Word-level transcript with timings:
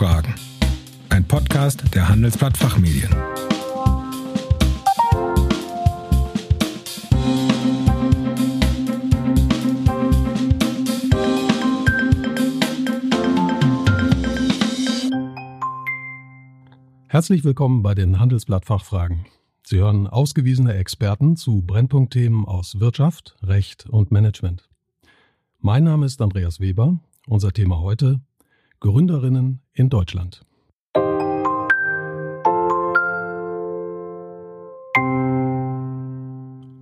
Fragen. 0.00 0.34
Ein 1.10 1.28
Podcast 1.28 1.94
der 1.94 2.08
Handelsblatt 2.08 2.56
Fachmedien. 2.56 3.10
Herzlich 17.08 17.44
willkommen 17.44 17.82
bei 17.82 17.94
den 17.94 18.18
Handelsblatt 18.18 18.64
Fachfragen. 18.64 19.26
Sie 19.64 19.76
hören 19.76 20.06
ausgewiesene 20.06 20.72
Experten 20.72 21.36
zu 21.36 21.60
Brennpunktthemen 21.60 22.46
aus 22.46 22.80
Wirtschaft, 22.80 23.36
Recht 23.42 23.84
und 23.90 24.10
Management. 24.10 24.70
Mein 25.58 25.84
Name 25.84 26.06
ist 26.06 26.22
Andreas 26.22 26.58
Weber. 26.58 26.98
Unser 27.26 27.52
Thema 27.52 27.80
heute 27.80 28.22
Gründerinnen 28.82 29.60
in 29.74 29.90
Deutschland. 29.90 30.40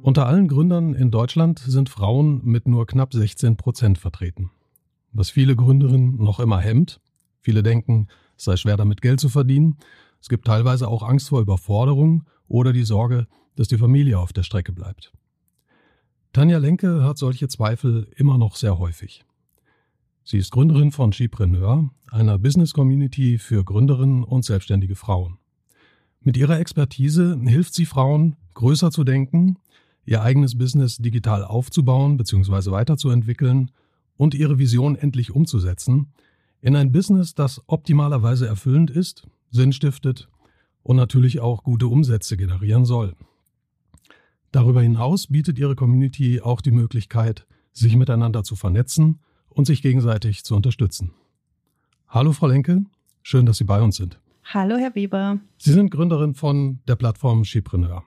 Unter 0.02 0.26
allen 0.28 0.46
Gründern 0.46 0.94
in 0.94 1.10
Deutschland 1.10 1.58
sind 1.58 1.88
Frauen 1.88 2.40
mit 2.44 2.68
nur 2.68 2.86
knapp 2.86 3.12
16 3.12 3.56
Prozent 3.56 3.98
vertreten. 3.98 4.52
Was 5.10 5.30
viele 5.30 5.56
Gründerinnen 5.56 6.22
noch 6.22 6.38
immer 6.38 6.60
hemmt. 6.60 7.00
Viele 7.40 7.64
denken, 7.64 8.06
es 8.36 8.44
sei 8.44 8.56
schwer 8.56 8.76
damit 8.76 9.02
Geld 9.02 9.18
zu 9.18 9.28
verdienen. 9.28 9.78
Es 10.20 10.28
gibt 10.28 10.46
teilweise 10.46 10.86
auch 10.86 11.02
Angst 11.02 11.30
vor 11.30 11.40
Überforderung 11.40 12.28
oder 12.46 12.72
die 12.72 12.84
Sorge, 12.84 13.26
dass 13.56 13.66
die 13.66 13.76
Familie 13.76 14.20
auf 14.20 14.32
der 14.32 14.44
Strecke 14.44 14.70
bleibt. 14.70 15.12
Tanja 16.32 16.58
Lenke 16.58 17.02
hat 17.02 17.18
solche 17.18 17.48
Zweifel 17.48 18.08
immer 18.14 18.38
noch 18.38 18.54
sehr 18.54 18.78
häufig. 18.78 19.24
Sie 20.30 20.36
ist 20.36 20.50
Gründerin 20.50 20.92
von 20.92 21.14
Skipreneur, 21.14 21.88
einer 22.10 22.38
Business 22.38 22.74
Community 22.74 23.38
für 23.38 23.64
Gründerinnen 23.64 24.24
und 24.24 24.44
selbstständige 24.44 24.94
Frauen. 24.94 25.38
Mit 26.20 26.36
ihrer 26.36 26.60
Expertise 26.60 27.40
hilft 27.46 27.72
sie 27.72 27.86
Frauen, 27.86 28.36
größer 28.52 28.90
zu 28.90 29.04
denken, 29.04 29.56
ihr 30.04 30.20
eigenes 30.20 30.58
Business 30.58 30.98
digital 30.98 31.44
aufzubauen 31.44 32.18
bzw. 32.18 32.72
weiterzuentwickeln 32.72 33.70
und 34.18 34.34
ihre 34.34 34.58
Vision 34.58 34.96
endlich 34.96 35.30
umzusetzen 35.30 36.12
in 36.60 36.76
ein 36.76 36.92
Business, 36.92 37.34
das 37.34 37.62
optimalerweise 37.66 38.46
erfüllend 38.46 38.90
ist, 38.90 39.26
Sinn 39.50 39.72
stiftet 39.72 40.28
und 40.82 40.96
natürlich 40.96 41.40
auch 41.40 41.62
gute 41.62 41.86
Umsätze 41.86 42.36
generieren 42.36 42.84
soll. 42.84 43.16
Darüber 44.52 44.82
hinaus 44.82 45.28
bietet 45.28 45.58
Ihre 45.58 45.74
Community 45.74 46.42
auch 46.42 46.60
die 46.60 46.70
Möglichkeit, 46.70 47.46
sich 47.72 47.96
miteinander 47.96 48.44
zu 48.44 48.56
vernetzen 48.56 49.20
und 49.58 49.64
sich 49.64 49.82
gegenseitig 49.82 50.44
zu 50.44 50.54
unterstützen. 50.54 51.10
Hallo 52.08 52.32
Frau 52.32 52.46
Lenke, 52.46 52.84
schön, 53.22 53.44
dass 53.44 53.56
Sie 53.56 53.64
bei 53.64 53.82
uns 53.82 53.96
sind. 53.96 54.20
Hallo 54.44 54.76
Herr 54.76 54.94
Weber. 54.94 55.40
Sie 55.58 55.72
sind 55.72 55.90
Gründerin 55.90 56.34
von 56.34 56.78
der 56.86 56.94
Plattform 56.94 57.44
Skipreneur. 57.44 58.04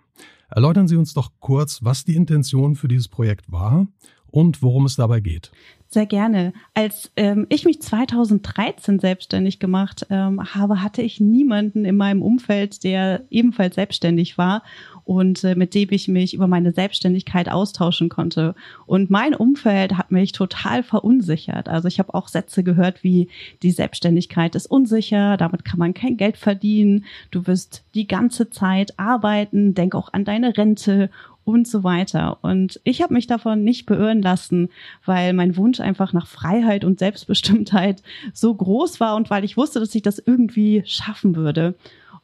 Erläutern 0.49 0.87
Sie 0.87 0.95
uns 0.95 1.13
doch 1.13 1.29
kurz, 1.41 1.83
was 1.83 2.05
die 2.05 2.15
Intention 2.15 2.75
für 2.75 2.87
dieses 2.87 3.09
Projekt 3.09 3.51
war 3.51 3.87
und 4.27 4.63
worum 4.63 4.85
es 4.85 4.95
dabei 4.95 5.19
geht. 5.19 5.51
Sehr 5.87 6.05
gerne. 6.05 6.53
Als 6.73 7.11
ähm, 7.17 7.47
ich 7.49 7.65
mich 7.65 7.81
2013 7.81 8.99
selbstständig 8.99 9.59
gemacht 9.59 10.07
ähm, 10.09 10.41
habe, 10.41 10.81
hatte 10.81 11.01
ich 11.01 11.19
niemanden 11.19 11.83
in 11.83 11.97
meinem 11.97 12.21
Umfeld, 12.21 12.85
der 12.85 13.25
ebenfalls 13.29 13.75
selbstständig 13.75 14.37
war 14.37 14.63
und 15.03 15.43
äh, 15.43 15.55
mit 15.55 15.73
dem 15.73 15.89
ich 15.91 16.07
mich 16.07 16.33
über 16.33 16.47
meine 16.47 16.71
Selbstständigkeit 16.71 17.49
austauschen 17.49 18.09
konnte. 18.09 18.55
Und 18.85 19.09
mein 19.09 19.33
Umfeld 19.33 19.97
hat 19.97 20.11
mich 20.11 20.31
total 20.31 20.83
verunsichert. 20.83 21.69
Also 21.69 21.87
ich 21.87 21.99
habe 21.99 22.13
auch 22.13 22.27
Sätze 22.27 22.63
gehört 22.63 23.03
wie, 23.03 23.29
die 23.63 23.71
Selbstständigkeit 23.71 24.55
ist 24.55 24.67
unsicher, 24.67 25.37
damit 25.37 25.65
kann 25.65 25.79
man 25.79 25.93
kein 25.93 26.17
Geld 26.17 26.37
verdienen, 26.37 27.05
du 27.31 27.47
wirst 27.47 27.83
die 27.95 28.07
ganze 28.07 28.49
Zeit 28.49 28.97
arbeiten, 28.97 29.73
denk 29.73 29.95
auch 29.95 30.13
an 30.13 30.25
deine 30.25 30.57
Rente 30.57 31.09
und 31.43 31.67
so 31.67 31.83
weiter. 31.83 32.37
Und 32.41 32.79
ich 32.83 33.01
habe 33.01 33.13
mich 33.13 33.27
davon 33.27 33.63
nicht 33.63 33.85
beirren 33.85 34.21
lassen, 34.21 34.69
weil 35.05 35.33
mein 35.33 35.57
Wunsch 35.57 35.79
einfach 35.79 36.13
nach 36.13 36.27
Freiheit 36.27 36.85
und 36.85 36.99
Selbstbestimmtheit 36.99 38.03
so 38.33 38.53
groß 38.53 38.99
war 38.99 39.15
und 39.15 39.29
weil 39.29 39.43
ich 39.43 39.57
wusste, 39.57 39.79
dass 39.79 39.95
ich 39.95 40.01
das 40.03 40.19
irgendwie 40.19 40.83
schaffen 40.85 41.35
würde. 41.35 41.75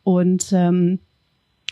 Und 0.04 0.52
ähm, 0.54 1.00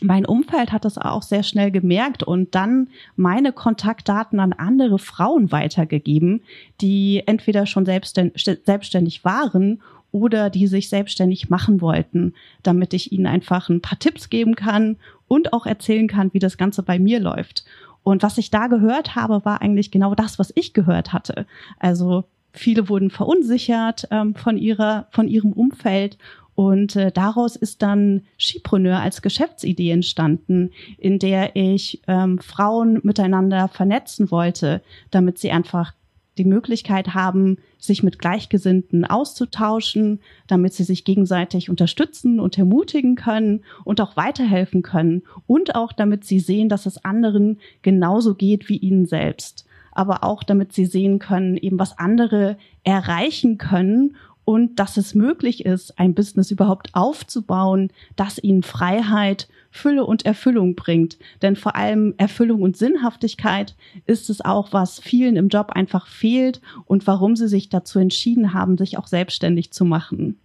mein 0.01 0.25
Umfeld 0.25 0.71
hat 0.71 0.83
das 0.83 0.97
auch 0.97 1.21
sehr 1.21 1.43
schnell 1.43 1.71
gemerkt 1.71 2.21
und 2.21 2.53
dann 2.53 2.89
meine 3.15 3.53
Kontaktdaten 3.53 4.39
an 4.39 4.51
andere 4.53 4.99
Frauen 4.99 5.51
weitergegeben, 5.51 6.41
die 6.81 7.23
entweder 7.25 7.65
schon 7.65 7.85
selbstständig 7.85 9.23
waren 9.23 9.81
oder 10.11 10.49
die 10.49 10.67
sich 10.67 10.89
selbstständig 10.89 11.49
machen 11.49 11.81
wollten, 11.81 12.33
damit 12.63 12.93
ich 12.93 13.11
ihnen 13.11 13.27
einfach 13.27 13.69
ein 13.69 13.81
paar 13.81 13.99
Tipps 13.99 14.29
geben 14.29 14.55
kann 14.55 14.97
und 15.27 15.53
auch 15.53 15.65
erzählen 15.65 16.07
kann, 16.07 16.33
wie 16.33 16.39
das 16.39 16.57
Ganze 16.57 16.83
bei 16.83 16.99
mir 16.99 17.19
läuft. 17.19 17.65
Und 18.03 18.21
was 18.21 18.37
ich 18.37 18.51
da 18.51 18.67
gehört 18.67 19.15
habe, 19.15 19.43
war 19.45 19.61
eigentlich 19.61 19.91
genau 19.91 20.13
das, 20.13 20.37
was 20.39 20.51
ich 20.55 20.73
gehört 20.73 21.11
hatte. 21.11 21.45
Also 21.79 22.25
viele 22.53 22.87
wurden 22.87 23.09
verunsichert 23.09 24.07
ähm, 24.11 24.35
von 24.35 24.57
ihrer, 24.57 25.07
von 25.11 25.27
ihrem 25.27 25.53
Umfeld 25.53 26.17
und 26.55 26.95
äh, 26.95 27.11
daraus 27.11 27.57
ist 27.57 27.81
dann 27.81 28.21
Skipreneur 28.39 28.99
als 28.99 29.21
Geschäftsidee 29.21 29.91
entstanden, 29.91 30.71
in 30.97 31.19
der 31.19 31.55
ich 31.55 32.01
ähm, 32.07 32.39
Frauen 32.39 33.01
miteinander 33.03 33.67
vernetzen 33.67 34.31
wollte, 34.31 34.81
damit 35.11 35.37
sie 35.37 35.51
einfach 35.51 35.93
die 36.37 36.45
Möglichkeit 36.45 37.13
haben, 37.13 37.57
sich 37.77 38.03
mit 38.03 38.19
Gleichgesinnten 38.19 39.05
auszutauschen, 39.05 40.19
damit 40.47 40.73
sie 40.73 40.83
sich 40.83 41.03
gegenseitig 41.03 41.69
unterstützen 41.69 42.39
und 42.39 42.57
ermutigen 42.57 43.15
können 43.15 43.63
und 43.83 44.01
auch 44.01 44.17
weiterhelfen 44.17 44.81
können 44.81 45.23
und 45.47 45.75
auch 45.75 45.93
damit 45.93 46.25
sie 46.25 46.39
sehen, 46.39 46.69
dass 46.69 46.85
es 46.85 47.03
anderen 47.03 47.59
genauso 47.81 48.35
geht 48.35 48.69
wie 48.69 48.77
ihnen 48.77 49.05
selbst. 49.05 49.65
Aber 49.91 50.25
auch 50.25 50.43
damit 50.43 50.73
sie 50.73 50.85
sehen 50.85 51.19
können, 51.19 51.55
eben 51.55 51.79
was 51.79 51.97
andere 51.97 52.57
erreichen 52.83 53.57
können 53.57 54.17
und 54.45 54.79
dass 54.79 54.95
es 54.97 55.15
möglich 55.15 55.65
ist, 55.65 55.99
ein 55.99 56.13
Business 56.13 56.51
überhaupt 56.51 56.93
aufzubauen, 56.93 57.91
das 58.15 58.41
ihnen 58.41 58.63
Freiheit, 58.63 59.49
Fülle 59.71 60.05
und 60.05 60.25
Erfüllung 60.25 60.75
bringt. 60.75 61.17
Denn 61.41 61.55
vor 61.55 61.75
allem 61.75 62.13
Erfüllung 62.17 62.61
und 62.61 62.77
Sinnhaftigkeit 62.77 63.75
ist 64.05 64.29
es 64.29 64.41
auch, 64.41 64.71
was 64.71 64.99
vielen 64.99 65.35
im 65.35 65.49
Job 65.49 65.71
einfach 65.71 66.07
fehlt 66.07 66.61
und 66.85 67.07
warum 67.07 67.35
sie 67.35 67.49
sich 67.49 67.69
dazu 67.69 67.99
entschieden 67.99 68.53
haben, 68.53 68.77
sich 68.77 68.97
auch 68.97 69.07
selbstständig 69.07 69.71
zu 69.71 69.83
machen. 69.83 70.37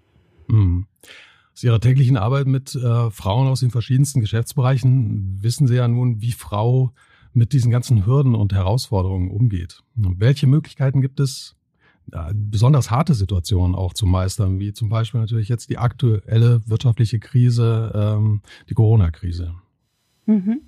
Mhm. 0.49 0.87
Aus 1.53 1.63
Ihrer 1.63 1.81
täglichen 1.81 2.17
Arbeit 2.17 2.47
mit 2.47 2.75
äh, 2.75 3.11
Frauen 3.11 3.49
aus 3.49 3.61
den 3.61 3.71
verschiedensten 3.71 4.21
Geschäftsbereichen 4.21 5.39
wissen 5.43 5.67
Sie 5.67 5.77
ja 5.77 5.87
nun, 5.89 6.23
wie 6.23 6.33
Frau 6.33 6.93
mit 7.33 7.53
diesen 7.53 7.71
ganzen 7.71 8.07
Hürden 8.07 8.35
und 8.35 8.53
Herausforderungen 8.53 9.31
umgeht. 9.31 9.83
Welche 9.95 10.47
Möglichkeiten 10.47 11.01
gibt 11.01 11.21
es, 11.21 11.57
besonders 12.35 12.91
harte 12.91 13.15
Situationen 13.15 13.75
auch 13.75 13.95
zu 13.95 14.07
meistern, 14.07 14.59
wie 14.59 14.73
zum 14.73 14.89
Beispiel 14.89 15.21
natürlich 15.21 15.49
jetzt 15.49 15.71
die 15.71 15.79
aktuelle 15.79 16.61
wirtschaftliche 16.67 17.19
Krise, 17.19 17.93
ähm, 17.95 18.43
die 18.69 18.75
Corona-Krise. 18.75 19.55
Mhm. 20.27 20.63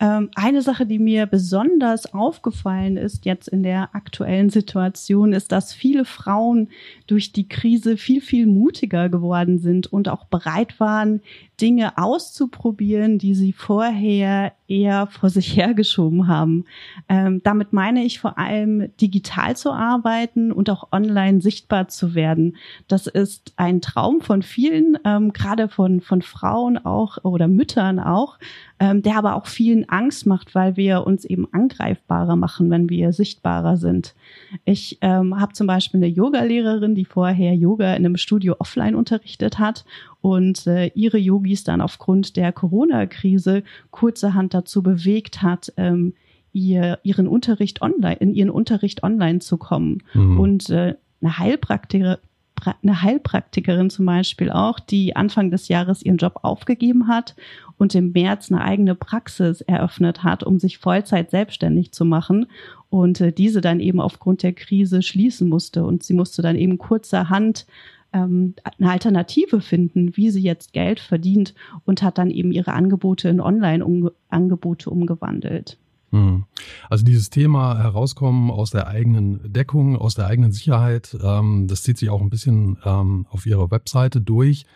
Ähm, 0.00 0.30
eine 0.34 0.62
Sache, 0.62 0.86
die 0.86 0.98
mir 0.98 1.26
besonders 1.26 2.12
aufgefallen 2.12 2.96
ist 2.96 3.24
jetzt 3.24 3.48
in 3.48 3.62
der 3.62 3.94
aktuellen 3.94 4.50
Situation, 4.50 5.32
ist, 5.32 5.52
dass 5.52 5.72
viele 5.72 6.04
Frauen 6.04 6.68
durch 7.06 7.32
die 7.32 7.48
Krise 7.48 7.96
viel, 7.96 8.20
viel 8.20 8.46
mutiger 8.46 9.08
geworden 9.08 9.58
sind 9.58 9.92
und 9.92 10.08
auch 10.08 10.24
bereit 10.24 10.80
waren, 10.80 11.20
Dinge 11.60 11.96
auszuprobieren, 11.96 13.18
die 13.18 13.34
sie 13.36 13.52
vorher 13.52 14.52
eher 14.66 15.06
vor 15.06 15.30
sich 15.30 15.56
hergeschoben 15.56 16.26
haben. 16.26 16.64
Ähm, 17.08 17.40
damit 17.44 17.72
meine 17.72 18.04
ich 18.04 18.18
vor 18.18 18.36
allem 18.36 18.94
digital 18.96 19.56
zu 19.56 19.70
arbeiten 19.70 20.50
und 20.50 20.70
auch 20.70 20.88
online 20.90 21.40
sichtbar 21.40 21.88
zu 21.88 22.14
werden. 22.14 22.56
Das 22.88 23.06
ist 23.06 23.52
ein 23.56 23.80
Traum 23.80 24.22
von 24.22 24.42
vielen, 24.42 24.98
ähm, 25.04 25.32
gerade 25.32 25.68
von, 25.68 26.00
von 26.00 26.22
Frauen 26.22 26.78
auch 26.78 27.18
oder 27.22 27.46
Müttern 27.46 28.00
auch, 28.00 28.38
ähm, 28.80 29.02
der 29.02 29.16
aber 29.16 29.36
auch 29.36 29.46
vielen 29.62 29.88
Angst 29.88 30.26
macht, 30.26 30.56
weil 30.56 30.76
wir 30.76 31.06
uns 31.06 31.24
eben 31.24 31.46
angreifbarer 31.52 32.34
machen, 32.34 32.68
wenn 32.68 32.90
wir 32.90 33.12
sichtbarer 33.12 33.76
sind. 33.76 34.16
Ich 34.64 34.98
ähm, 35.02 35.38
habe 35.38 35.52
zum 35.52 35.68
Beispiel 35.68 35.98
eine 35.98 36.08
Yoga-Lehrerin, 36.08 36.96
die 36.96 37.04
vorher 37.04 37.54
Yoga 37.54 37.94
in 37.94 38.04
einem 38.04 38.16
Studio 38.16 38.56
offline 38.58 38.96
unterrichtet 38.96 39.60
hat 39.60 39.84
und 40.20 40.66
äh, 40.66 40.90
ihre 40.96 41.18
Yogis 41.18 41.62
dann 41.62 41.80
aufgrund 41.80 42.36
der 42.36 42.50
Corona-Krise 42.50 43.62
kurzerhand 43.92 44.52
dazu 44.52 44.82
bewegt 44.82 45.42
hat, 45.42 45.72
ähm, 45.76 46.14
ihr, 46.52 46.98
ihren 47.04 47.28
Unterricht 47.28 47.82
online, 47.82 48.16
in 48.16 48.34
ihren 48.34 48.50
Unterricht 48.50 49.04
online 49.04 49.38
zu 49.38 49.58
kommen. 49.58 50.02
Mhm. 50.12 50.40
Und 50.40 50.70
äh, 50.70 50.96
eine 51.20 51.38
Heilpraktikerin, 51.38 52.18
eine 52.66 53.02
Heilpraktikerin 53.02 53.90
zum 53.90 54.06
Beispiel 54.06 54.50
auch, 54.50 54.80
die 54.80 55.16
Anfang 55.16 55.50
des 55.50 55.68
Jahres 55.68 56.02
ihren 56.02 56.16
Job 56.16 56.40
aufgegeben 56.42 57.08
hat 57.08 57.34
und 57.78 57.94
im 57.94 58.12
März 58.12 58.50
eine 58.50 58.62
eigene 58.62 58.94
Praxis 58.94 59.60
eröffnet 59.62 60.22
hat, 60.22 60.42
um 60.44 60.58
sich 60.58 60.78
Vollzeit 60.78 61.30
selbstständig 61.30 61.92
zu 61.92 62.04
machen 62.04 62.46
und 62.90 63.20
äh, 63.20 63.32
diese 63.32 63.60
dann 63.60 63.80
eben 63.80 64.00
aufgrund 64.00 64.42
der 64.42 64.52
Krise 64.52 65.02
schließen 65.02 65.48
musste 65.48 65.84
und 65.84 66.02
sie 66.02 66.14
musste 66.14 66.42
dann 66.42 66.56
eben 66.56 66.78
kurzerhand 66.78 67.66
ähm, 68.12 68.54
eine 68.78 68.90
Alternative 68.90 69.60
finden, 69.60 70.16
wie 70.16 70.30
sie 70.30 70.42
jetzt 70.42 70.72
Geld 70.72 71.00
verdient 71.00 71.54
und 71.84 72.02
hat 72.02 72.18
dann 72.18 72.30
eben 72.30 72.52
ihre 72.52 72.72
Angebote 72.72 73.28
in 73.28 73.40
Online-Angebote 73.40 74.90
umgewandelt. 74.90 75.78
Hm. 76.12 76.44
Also 76.90 77.04
dieses 77.04 77.30
Thema 77.30 77.78
herauskommen 77.78 78.50
aus 78.50 78.70
der 78.70 78.86
eigenen 78.86 79.52
Deckung, 79.52 79.96
aus 79.96 80.14
der 80.14 80.26
eigenen 80.26 80.52
Sicherheit, 80.52 81.16
ähm, 81.22 81.66
das 81.68 81.82
zieht 81.82 81.98
sich 81.98 82.10
auch 82.10 82.20
ein 82.20 82.30
bisschen 82.30 82.76
ähm, 82.84 83.26
auf 83.30 83.46
Ihrer 83.46 83.70
Webseite 83.70 84.20
durch. 84.20 84.66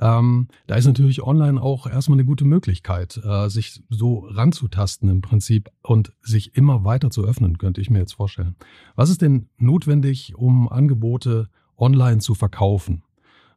Ähm, 0.00 0.46
da 0.68 0.76
ist 0.76 0.86
natürlich 0.86 1.22
online 1.24 1.60
auch 1.60 1.88
erstmal 1.88 2.16
eine 2.16 2.24
gute 2.24 2.44
Möglichkeit, 2.44 3.20
äh, 3.24 3.48
sich 3.48 3.82
so 3.90 4.28
ranzutasten 4.30 5.08
im 5.08 5.20
Prinzip 5.20 5.70
und 5.82 6.12
sich 6.22 6.54
immer 6.56 6.84
weiter 6.84 7.10
zu 7.10 7.24
öffnen, 7.24 7.58
könnte 7.58 7.80
ich 7.80 7.90
mir 7.90 7.98
jetzt 7.98 8.14
vorstellen. 8.14 8.54
Was 8.94 9.10
ist 9.10 9.20
denn 9.20 9.48
notwendig, 9.58 10.34
um 10.36 10.68
Angebote 10.68 11.48
online 11.76 12.18
zu 12.18 12.36
verkaufen? 12.36 13.02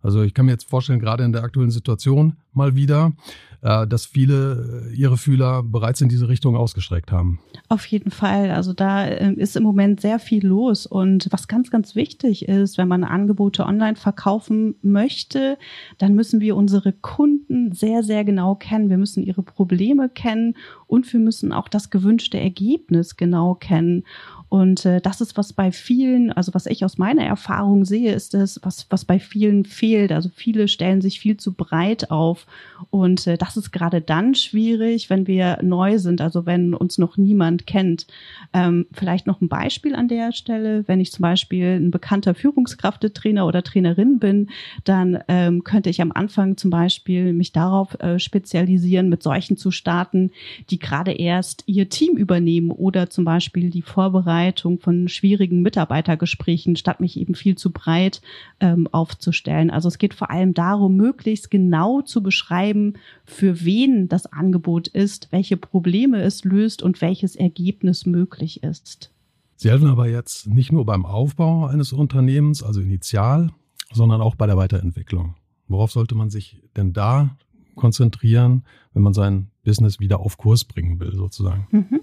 Also 0.01 0.23
ich 0.23 0.33
kann 0.33 0.45
mir 0.45 0.51
jetzt 0.51 0.69
vorstellen, 0.69 0.99
gerade 0.99 1.23
in 1.23 1.31
der 1.31 1.43
aktuellen 1.43 1.71
Situation 1.71 2.37
mal 2.53 2.75
wieder, 2.75 3.13
äh, 3.61 3.85
dass 3.85 4.05
viele 4.05 4.89
äh, 4.91 4.95
ihre 4.95 5.17
Fühler 5.17 5.63
bereits 5.63 6.01
in 6.01 6.09
diese 6.09 6.27
Richtung 6.27 6.55
ausgestreckt 6.55 7.11
haben. 7.11 7.39
Auf 7.69 7.85
jeden 7.85 8.11
Fall. 8.11 8.51
Also 8.51 8.73
da 8.73 9.05
äh, 9.05 9.33
ist 9.33 9.55
im 9.55 9.63
Moment 9.63 10.01
sehr 10.01 10.19
viel 10.19 10.45
los. 10.45 10.85
Und 10.85 11.27
was 11.31 11.47
ganz, 11.47 11.69
ganz 11.69 11.95
wichtig 11.95 12.47
ist, 12.47 12.77
wenn 12.77 12.87
man 12.87 13.03
Angebote 13.03 13.65
online 13.65 13.95
verkaufen 13.95 14.75
möchte, 14.81 15.57
dann 15.99 16.15
müssen 16.15 16.41
wir 16.41 16.55
unsere 16.55 16.91
Kunden 16.91 17.71
sehr, 17.71 18.03
sehr 18.03 18.25
genau 18.25 18.55
kennen. 18.55 18.89
Wir 18.89 18.97
müssen 18.97 19.23
ihre 19.23 19.43
Probleme 19.43 20.09
kennen 20.09 20.55
und 20.87 21.11
wir 21.13 21.19
müssen 21.19 21.53
auch 21.53 21.67
das 21.67 21.91
gewünschte 21.91 22.39
Ergebnis 22.39 23.15
genau 23.15 23.55
kennen. 23.55 24.03
Und 24.51 24.85
äh, 24.85 24.99
das 24.99 25.21
ist, 25.21 25.37
was 25.37 25.53
bei 25.53 25.71
vielen, 25.71 26.29
also 26.33 26.53
was 26.53 26.65
ich 26.65 26.83
aus 26.83 26.97
meiner 26.97 27.23
Erfahrung 27.23 27.85
sehe, 27.85 28.13
ist 28.13 28.33
es, 28.33 28.59
was, 28.63 28.85
was 28.89 29.05
bei 29.05 29.17
vielen 29.17 29.63
fehlt. 29.63 30.11
Also 30.11 30.29
viele 30.35 30.67
stellen 30.67 30.99
sich 30.99 31.21
viel 31.21 31.37
zu 31.37 31.53
breit 31.53 32.11
auf. 32.11 32.45
Und 32.89 33.27
äh, 33.27 33.37
das 33.37 33.55
ist 33.55 33.71
gerade 33.71 34.01
dann 34.01 34.35
schwierig, 34.35 35.09
wenn 35.09 35.25
wir 35.25 35.59
neu 35.61 35.99
sind, 35.99 36.19
also 36.19 36.45
wenn 36.45 36.73
uns 36.73 36.97
noch 36.97 37.15
niemand 37.15 37.65
kennt. 37.65 38.07
Ähm, 38.51 38.87
vielleicht 38.91 39.25
noch 39.25 39.39
ein 39.39 39.47
Beispiel 39.47 39.95
an 39.95 40.09
der 40.09 40.33
Stelle. 40.33 40.85
Wenn 40.85 40.99
ich 40.99 41.13
zum 41.13 41.23
Beispiel 41.23 41.79
ein 41.79 41.89
bekannter 41.89 42.35
Führungskraftetrainer 42.35 43.47
oder 43.47 43.63
Trainerin 43.63 44.19
bin, 44.19 44.49
dann 44.83 45.19
ähm, 45.29 45.63
könnte 45.63 45.89
ich 45.89 46.01
am 46.01 46.11
Anfang 46.11 46.57
zum 46.57 46.71
Beispiel 46.71 47.31
mich 47.31 47.53
darauf 47.53 47.97
äh, 48.01 48.19
spezialisieren, 48.19 49.07
mit 49.07 49.23
solchen 49.23 49.55
zu 49.55 49.71
starten, 49.71 50.31
die 50.69 50.79
gerade 50.79 51.13
erst 51.13 51.63
ihr 51.67 51.87
Team 51.87 52.17
übernehmen 52.17 52.71
oder 52.71 53.09
zum 53.09 53.23
Beispiel 53.23 53.69
die 53.69 53.81
Vorbereitung 53.81 54.40
Vorbereitung 54.41 54.79
von 54.79 55.07
schwierigen 55.07 55.61
Mitarbeitergesprächen, 55.61 56.75
statt 56.75 56.99
mich 56.99 57.19
eben 57.19 57.35
viel 57.35 57.55
zu 57.55 57.71
breit 57.71 58.21
ähm, 58.59 58.87
aufzustellen. 58.91 59.69
Also 59.69 59.87
es 59.87 59.99
geht 59.99 60.13
vor 60.13 60.31
allem 60.31 60.53
darum, 60.53 60.95
möglichst 60.95 61.51
genau 61.51 62.01
zu 62.01 62.23
beschreiben, 62.23 62.93
für 63.23 63.63
wen 63.63 64.07
das 64.07 64.25
Angebot 64.25 64.87
ist, 64.87 65.27
welche 65.31 65.57
Probleme 65.57 66.21
es 66.21 66.43
löst 66.43 66.81
und 66.81 67.01
welches 67.01 67.35
Ergebnis 67.35 68.05
möglich 68.05 68.63
ist. 68.63 69.11
Sie 69.57 69.69
helfen 69.69 69.89
aber 69.89 70.09
jetzt 70.09 70.47
nicht 70.47 70.71
nur 70.71 70.85
beim 70.85 71.05
Aufbau 71.05 71.67
eines 71.67 71.93
Unternehmens, 71.93 72.63
also 72.63 72.81
initial, 72.81 73.51
sondern 73.93 74.21
auch 74.21 74.33
bei 74.35 74.47
der 74.47 74.57
Weiterentwicklung. 74.57 75.35
Worauf 75.67 75.91
sollte 75.91 76.15
man 76.15 76.31
sich 76.31 76.63
denn 76.75 76.93
da 76.93 77.37
konzentrieren, 77.75 78.63
wenn 78.93 79.03
man 79.03 79.13
sein 79.13 79.51
Business 79.63 79.99
wieder 79.99 80.19
auf 80.19 80.37
Kurs 80.37 80.65
bringen 80.65 80.99
will, 80.99 81.13
sozusagen? 81.13 81.67
Mhm. 81.69 81.99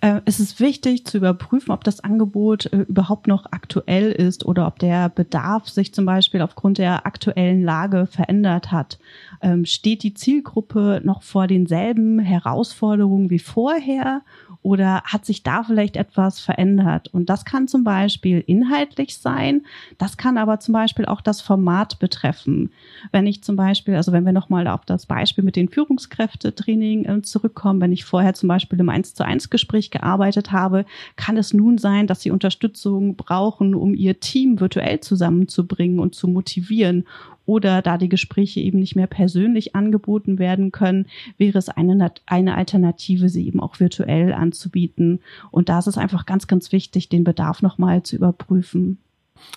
Äh, 0.00 0.20
es 0.24 0.40
ist 0.40 0.60
wichtig 0.60 1.04
zu 1.04 1.18
überprüfen, 1.18 1.72
ob 1.72 1.84
das 1.84 2.00
Angebot 2.00 2.66
äh, 2.66 2.80
überhaupt 2.88 3.26
noch 3.26 3.46
aktuell 3.50 4.12
ist 4.12 4.44
oder 4.44 4.66
ob 4.66 4.78
der 4.78 5.08
Bedarf 5.08 5.68
sich 5.68 5.92
zum 5.92 6.06
Beispiel 6.06 6.42
aufgrund 6.42 6.78
der 6.78 7.06
aktuellen 7.06 7.62
Lage 7.62 8.06
verändert 8.06 8.72
hat. 8.72 8.98
Ähm, 9.42 9.64
steht 9.64 10.02
die 10.02 10.14
Zielgruppe 10.14 11.00
noch 11.04 11.22
vor 11.22 11.46
denselben 11.46 12.18
Herausforderungen 12.18 13.30
wie 13.30 13.38
vorher 13.38 14.22
oder 14.62 15.02
hat 15.04 15.24
sich 15.24 15.42
da 15.42 15.62
vielleicht 15.62 15.96
etwas 15.96 16.40
verändert? 16.40 17.08
Und 17.08 17.30
das 17.30 17.44
kann 17.44 17.68
zum 17.68 17.84
Beispiel 17.84 18.42
inhaltlich 18.46 19.16
sein, 19.18 19.62
das 19.98 20.16
kann 20.16 20.36
aber 20.36 20.60
zum 20.60 20.72
Beispiel 20.72 21.06
auch 21.06 21.20
das 21.20 21.40
Format 21.40 21.98
betreffen. 21.98 22.72
Wenn 23.12 23.26
ich 23.26 23.42
zum 23.42 23.56
Beispiel, 23.56 23.94
also 23.94 24.12
wenn 24.12 24.24
wir 24.24 24.32
nochmal 24.32 24.66
auf 24.66 24.84
das 24.84 25.06
Beispiel 25.06 25.44
mit 25.44 25.56
den 25.56 25.68
Führungskräftetraining 25.68 27.04
äh, 27.04 27.22
zurückkommen, 27.22 27.80
wenn 27.80 27.92
ich 27.92 28.04
vorher 28.04 28.34
zum 28.34 28.48
Beispiel 28.48 28.80
im 28.80 28.88
1 28.88 29.14
zu 29.14 29.24
1 29.24 29.50
Gespräch 29.58 29.90
gearbeitet 29.90 30.52
habe, 30.52 30.84
kann 31.16 31.36
es 31.36 31.52
nun 31.52 31.78
sein, 31.78 32.06
dass 32.06 32.20
sie 32.20 32.30
Unterstützung 32.30 33.16
brauchen, 33.16 33.74
um 33.74 33.92
ihr 33.92 34.20
Team 34.20 34.60
virtuell 34.60 35.00
zusammenzubringen 35.00 35.98
und 35.98 36.14
zu 36.14 36.28
motivieren 36.28 37.04
oder 37.44 37.82
da 37.82 37.96
die 37.96 38.10
Gespräche 38.10 38.60
eben 38.60 38.78
nicht 38.78 38.94
mehr 38.94 39.06
persönlich 39.06 39.74
angeboten 39.74 40.38
werden 40.38 40.70
können, 40.70 41.06
wäre 41.38 41.58
es 41.58 41.70
eine, 41.70 42.12
eine 42.26 42.54
Alternative, 42.54 43.30
sie 43.30 43.46
eben 43.46 43.60
auch 43.60 43.80
virtuell 43.80 44.34
anzubieten. 44.34 45.20
Und 45.50 45.70
da 45.70 45.78
ist 45.78 45.86
es 45.86 45.96
einfach 45.96 46.26
ganz, 46.26 46.46
ganz 46.46 46.72
wichtig, 46.72 47.08
den 47.08 47.24
Bedarf 47.24 47.62
nochmal 47.62 48.02
zu 48.02 48.16
überprüfen. 48.16 48.98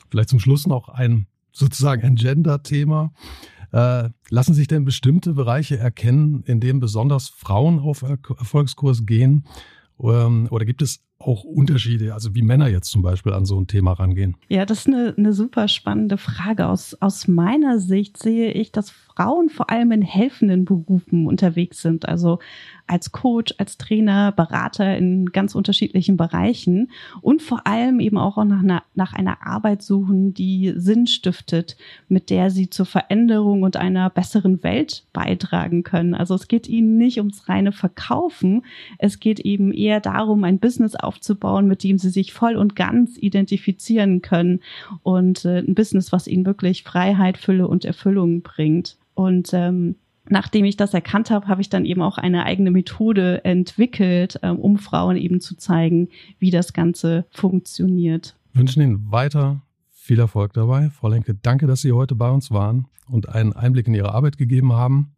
Vielleicht 0.09 0.29
zum 0.29 0.39
Schluss 0.39 0.67
noch 0.67 0.87
ein 0.87 1.27
sozusagen 1.51 2.03
ein 2.03 2.15
Gender-Thema. 2.15 3.11
Äh, 3.73 4.09
lassen 4.29 4.53
sich 4.53 4.67
denn 4.67 4.85
bestimmte 4.85 5.33
Bereiche 5.33 5.77
erkennen, 5.77 6.43
in 6.45 6.59
denen 6.59 6.79
besonders 6.79 7.29
Frauen 7.29 7.79
auf 7.79 8.03
Erfolgskurs 8.03 9.05
gehen? 9.05 9.45
Ähm, 10.03 10.47
oder 10.49 10.65
gibt 10.65 10.81
es 10.81 11.03
auch 11.27 11.43
Unterschiede, 11.43 12.13
also 12.13 12.35
wie 12.35 12.41
Männer 12.41 12.67
jetzt 12.67 12.89
zum 12.89 13.01
Beispiel 13.01 13.33
an 13.33 13.45
so 13.45 13.59
ein 13.59 13.67
Thema 13.67 13.93
rangehen? 13.93 14.35
Ja, 14.49 14.65
das 14.65 14.79
ist 14.79 14.87
eine, 14.87 15.13
eine 15.17 15.33
super 15.33 15.67
spannende 15.67 16.17
Frage. 16.17 16.67
Aus, 16.67 16.95
aus 16.99 17.27
meiner 17.27 17.79
Sicht 17.79 18.17
sehe 18.17 18.51
ich, 18.51 18.71
dass 18.71 18.89
Frauen 18.89 19.49
vor 19.49 19.69
allem 19.69 19.91
in 19.91 20.01
helfenden 20.01 20.65
Berufen 20.65 21.27
unterwegs 21.27 21.81
sind. 21.81 22.07
Also 22.07 22.39
als 22.87 23.11
Coach, 23.11 23.53
als 23.57 23.77
Trainer, 23.77 24.31
Berater 24.31 24.97
in 24.97 25.27
ganz 25.27 25.55
unterschiedlichen 25.55 26.17
Bereichen 26.17 26.91
und 27.21 27.41
vor 27.41 27.65
allem 27.65 27.99
eben 27.99 28.17
auch 28.17 28.43
nach 28.43 28.63
einer, 28.63 28.83
nach 28.95 29.13
einer 29.13 29.45
Arbeit 29.45 29.81
suchen, 29.81 30.33
die 30.33 30.73
Sinn 30.75 31.07
stiftet, 31.07 31.77
mit 32.09 32.29
der 32.29 32.49
sie 32.49 32.69
zur 32.69 32.85
Veränderung 32.85 33.63
und 33.63 33.77
einer 33.77 34.09
besseren 34.09 34.61
Welt 34.63 35.05
beitragen 35.13 35.83
können. 35.83 36.13
Also 36.13 36.35
es 36.35 36.47
geht 36.47 36.67
ihnen 36.67 36.97
nicht 36.97 37.17
ums 37.19 37.47
reine 37.47 37.71
Verkaufen. 37.71 38.63
Es 38.97 39.19
geht 39.19 39.39
eben 39.39 39.71
eher 39.71 40.01
darum, 40.01 40.43
ein 40.43 40.59
Business 40.59 40.95
aufzubauen, 41.11 41.67
mit 41.67 41.83
dem 41.83 41.97
sie 41.97 42.09
sich 42.09 42.31
voll 42.31 42.55
und 42.55 42.75
ganz 42.75 43.17
identifizieren 43.17 44.21
können 44.21 44.61
und 45.03 45.43
äh, 45.45 45.59
ein 45.59 45.75
Business, 45.75 46.11
was 46.11 46.27
ihnen 46.27 46.45
wirklich 46.45 46.83
Freiheit, 46.83 47.37
Fülle 47.37 47.67
und 47.67 47.83
Erfüllung 47.83 48.41
bringt. 48.41 48.97
Und 49.13 49.49
ähm, 49.53 49.95
nachdem 50.29 50.63
ich 50.63 50.77
das 50.77 50.93
erkannt 50.93 51.29
habe, 51.29 51.47
habe 51.47 51.61
ich 51.61 51.69
dann 51.69 51.85
eben 51.85 52.01
auch 52.01 52.17
eine 52.17 52.45
eigene 52.45 52.71
Methode 52.71 53.43
entwickelt, 53.43 54.39
ähm, 54.41 54.57
um 54.57 54.77
Frauen 54.77 55.17
eben 55.17 55.41
zu 55.41 55.57
zeigen, 55.57 56.07
wie 56.39 56.51
das 56.51 56.71
Ganze 56.71 57.25
funktioniert. 57.31 58.35
Wir 58.53 58.61
wünschen 58.61 58.81
Ihnen 58.81 59.11
weiter 59.11 59.61
viel 59.91 60.19
Erfolg 60.19 60.53
dabei. 60.53 60.89
Frau 60.89 61.09
Lenke, 61.09 61.35
danke, 61.35 61.67
dass 61.67 61.81
Sie 61.81 61.91
heute 61.91 62.15
bei 62.15 62.29
uns 62.29 62.51
waren 62.51 62.87
und 63.09 63.29
einen 63.29 63.53
Einblick 63.53 63.87
in 63.87 63.93
Ihre 63.93 64.13
Arbeit 64.13 64.37
gegeben 64.37 64.71
haben. 64.73 65.11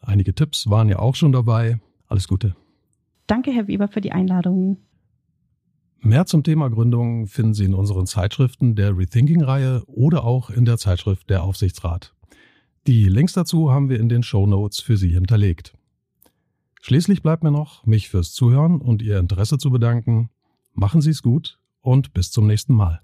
Einige 0.00 0.34
Tipps 0.34 0.70
waren 0.70 0.88
ja 0.88 1.00
auch 1.00 1.16
schon 1.16 1.32
dabei. 1.32 1.80
Alles 2.06 2.28
Gute. 2.28 2.54
Danke, 3.26 3.50
Herr 3.50 3.66
Weber, 3.66 3.88
für 3.88 4.00
die 4.00 4.12
Einladung. 4.12 4.78
Mehr 6.00 6.26
zum 6.26 6.42
Thema 6.42 6.68
Gründung 6.68 7.26
finden 7.26 7.54
Sie 7.54 7.64
in 7.64 7.74
unseren 7.74 8.06
Zeitschriften 8.06 8.76
der 8.76 8.96
Rethinking-Reihe 8.96 9.82
oder 9.86 10.24
auch 10.24 10.50
in 10.50 10.64
der 10.64 10.78
Zeitschrift 10.78 11.28
Der 11.30 11.42
Aufsichtsrat. 11.42 12.14
Die 12.86 13.08
Links 13.08 13.32
dazu 13.32 13.72
haben 13.72 13.88
wir 13.88 13.98
in 13.98 14.08
den 14.08 14.22
Show 14.22 14.46
Notes 14.46 14.80
für 14.80 14.96
Sie 14.96 15.08
hinterlegt. 15.08 15.74
Schließlich 16.82 17.22
bleibt 17.22 17.42
mir 17.42 17.50
noch, 17.50 17.84
mich 17.84 18.08
fürs 18.08 18.32
Zuhören 18.32 18.80
und 18.80 19.02
Ihr 19.02 19.18
Interesse 19.18 19.58
zu 19.58 19.70
bedanken. 19.70 20.30
Machen 20.72 21.00
Sie 21.00 21.10
es 21.10 21.22
gut 21.22 21.58
und 21.80 22.12
bis 22.12 22.30
zum 22.30 22.46
nächsten 22.46 22.74
Mal. 22.74 23.00